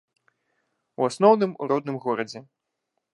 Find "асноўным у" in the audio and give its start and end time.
1.09-1.67